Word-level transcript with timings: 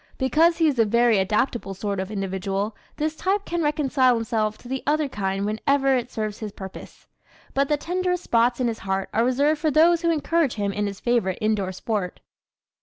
Because 0.17 0.57
he 0.57 0.65
is 0.67 0.79
a 0.79 0.85
very 0.85 1.19
adaptable 1.19 1.75
sort 1.75 1.99
of 1.99 2.09
individual 2.09 2.75
this 2.95 3.15
type 3.15 3.45
can 3.45 3.61
reconcile 3.61 4.15
himself 4.15 4.57
to 4.57 4.67
the 4.67 4.81
other 4.87 5.07
kind 5.07 5.45
whenever 5.45 5.95
it 5.95 6.09
serves 6.09 6.39
his 6.39 6.51
purpose. 6.51 7.05
But 7.53 7.69
the 7.69 7.77
tenderest 7.77 8.23
spots 8.23 8.59
in 8.59 8.67
his 8.67 8.79
heart 8.79 9.09
are 9.13 9.23
reserved 9.23 9.61
for 9.61 9.69
those 9.69 10.01
who 10.01 10.09
encourage 10.11 10.53
him 10.55 10.73
in 10.73 10.87
his 10.87 10.99
favorite 10.99 11.37
indoor 11.39 11.71
sport. 11.71 12.19